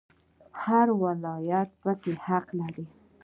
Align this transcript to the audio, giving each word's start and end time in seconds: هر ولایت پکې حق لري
هر 0.63 0.87
ولایت 1.01 1.69
پکې 1.81 2.11
حق 2.25 2.47
لري 2.59 2.85